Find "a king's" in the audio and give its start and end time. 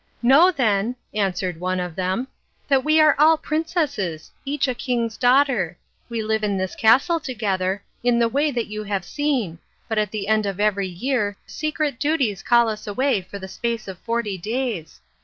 4.67-5.15